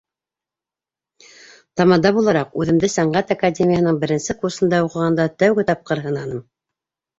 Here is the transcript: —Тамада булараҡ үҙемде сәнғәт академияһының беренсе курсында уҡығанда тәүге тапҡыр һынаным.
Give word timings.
—Тамада 1.81 2.11
булараҡ 2.15 2.57
үҙемде 2.63 2.89
сәнғәт 2.95 3.35
академияһының 3.37 4.01
беренсе 4.07 4.39
курсында 4.41 4.83
уҡығанда 4.89 5.29
тәүге 5.45 5.71
тапҡыр 5.71 6.05
һынаным. 6.11 6.45